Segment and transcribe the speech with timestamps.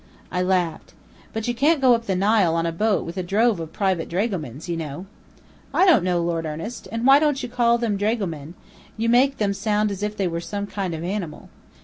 [0.31, 0.95] I laughed.
[1.31, 4.09] "But you can't go up the Nile on a boat with a drove of private
[4.09, 5.05] dragomans, you know!"
[5.75, 6.87] "I don't know, Lord Ernest.
[6.91, 8.55] And why don't you call them dragomen?
[8.97, 11.49] You make them sound as if they were some kind of animal."